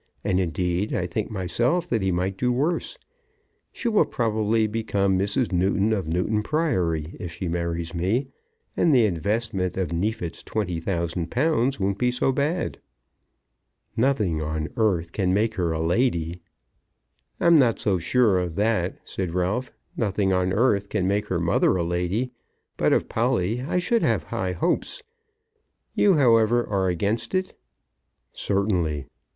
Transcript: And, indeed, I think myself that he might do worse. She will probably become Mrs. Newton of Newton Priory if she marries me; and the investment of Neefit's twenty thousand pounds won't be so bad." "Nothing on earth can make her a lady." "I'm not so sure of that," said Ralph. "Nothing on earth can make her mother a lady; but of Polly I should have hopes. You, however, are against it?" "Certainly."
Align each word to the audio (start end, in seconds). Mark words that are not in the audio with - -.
And, 0.23 0.39
indeed, 0.39 0.95
I 0.95 1.05
think 1.05 1.29
myself 1.29 1.87
that 1.89 2.01
he 2.01 2.11
might 2.11 2.35
do 2.35 2.51
worse. 2.51 2.97
She 3.71 3.87
will 3.87 4.07
probably 4.07 4.65
become 4.65 5.15
Mrs. 5.15 5.51
Newton 5.51 5.93
of 5.93 6.07
Newton 6.07 6.41
Priory 6.41 7.15
if 7.19 7.33
she 7.33 7.47
marries 7.47 7.93
me; 7.93 8.25
and 8.75 8.95
the 8.95 9.05
investment 9.05 9.77
of 9.77 9.93
Neefit's 9.93 10.41
twenty 10.41 10.79
thousand 10.79 11.29
pounds 11.29 11.79
won't 11.79 11.99
be 11.99 12.09
so 12.09 12.31
bad." 12.31 12.79
"Nothing 13.95 14.41
on 14.41 14.69
earth 14.75 15.11
can 15.11 15.35
make 15.35 15.53
her 15.53 15.71
a 15.71 15.79
lady." 15.79 16.41
"I'm 17.39 17.59
not 17.59 17.79
so 17.79 17.99
sure 17.99 18.39
of 18.39 18.55
that," 18.55 18.97
said 19.07 19.35
Ralph. 19.35 19.71
"Nothing 19.95 20.33
on 20.33 20.51
earth 20.51 20.89
can 20.89 21.07
make 21.07 21.27
her 21.27 21.39
mother 21.39 21.75
a 21.75 21.83
lady; 21.83 22.31
but 22.75 22.91
of 22.91 23.07
Polly 23.07 23.61
I 23.61 23.77
should 23.77 24.01
have 24.01 24.23
hopes. 24.33 25.03
You, 25.93 26.15
however, 26.15 26.65
are 26.67 26.87
against 26.89 27.35
it?" 27.35 27.55
"Certainly." 28.33 29.05